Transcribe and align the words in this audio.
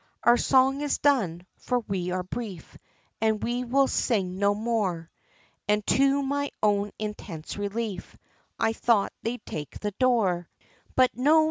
Our 0.23 0.35
song 0.37 0.81
is 0.81 0.97
done, 0.97 1.45
for 1.57 1.81
we 1.81 2.09
are 2.09 2.23
brief, 2.23 2.75
And 3.21 3.43
we 3.43 3.63
will 3.63 3.85
sing 3.87 4.39
no 4.39 4.55
more, 4.55 5.11
And 5.67 5.85
to 5.85 6.23
my 6.23 6.49
own 6.63 6.91
intense 6.97 7.55
relief, 7.55 8.17
I 8.57 8.73
thought 8.73 9.13
they'd 9.21 9.45
take 9.45 9.79
the 9.79 9.91
door, 9.99 10.49
But 10.95 11.15
no! 11.15 11.39